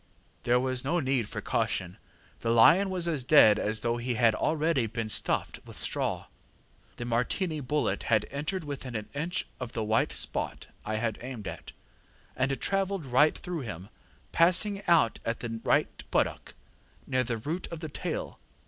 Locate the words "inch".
9.13-9.45